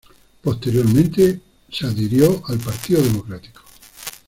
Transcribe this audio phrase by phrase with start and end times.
[0.41, 1.41] Posteriormente
[1.83, 3.51] adhirió al Partido Demócrata.